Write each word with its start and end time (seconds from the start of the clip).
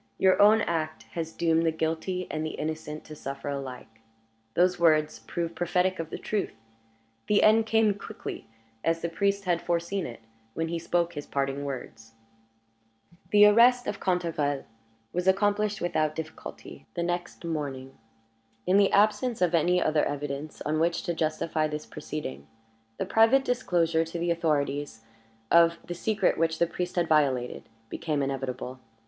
Your 0.17 0.41
own 0.41 0.61
act 0.61 1.03
has 1.13 1.31
doomed 1.31 1.63
the 1.63 1.71
guilty 1.71 2.25
and 2.31 2.43
the 2.43 2.55
innocent 2.55 3.03
to 3.03 3.15
suffer 3.15 3.49
alike." 3.49 4.01
Those 4.55 4.79
words 4.79 5.19
proved 5.27 5.55
prophetic 5.55 5.99
of 5.99 6.09
the 6.09 6.17
truth. 6.17 6.55
The 7.27 7.43
end 7.43 7.67
came 7.67 7.93
quickly, 7.93 8.47
as 8.83 9.01
the 9.03 9.09
priest 9.09 9.43
had 9.45 9.61
foreseen 9.61 10.07
it, 10.07 10.21
when 10.55 10.69
he 10.69 10.79
spoke 10.79 11.13
his 11.13 11.27
parting 11.27 11.63
words. 11.65 12.13
The 13.29 13.45
arrest 13.45 13.85
of 13.85 13.99
Cantegrel 13.99 14.63
was 15.13 15.27
accomplished 15.27 15.81
without 15.81 16.15
difficulty 16.15 16.87
the 16.95 17.03
next 17.03 17.45
morning. 17.45 17.95
In 18.65 18.77
the 18.77 18.91
absence 18.91 19.39
of 19.39 19.53
any 19.53 19.79
other 19.79 20.03
evidence 20.03 20.61
on 20.61 20.79
which 20.79 21.03
to 21.03 21.13
justify 21.13 21.67
this 21.67 21.85
proceeding, 21.85 22.47
the 22.97 23.05
private 23.05 23.45
disclosure 23.45 24.03
to 24.03 24.17
the 24.17 24.31
authorities 24.31 25.01
of 25.51 25.77
the 25.85 25.93
secret 25.93 26.39
which 26.39 26.57
the 26.57 26.65
priest 26.65 26.95
had 26.95 27.07
violated 27.07 27.69
became 27.87 28.23
inevitable. 28.23 28.79